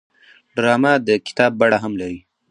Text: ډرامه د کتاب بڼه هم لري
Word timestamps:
ډرامه 0.55 0.93
د 1.07 1.09
کتاب 1.27 1.51
بڼه 1.59 1.77
هم 1.83 1.93
لري 2.01 2.19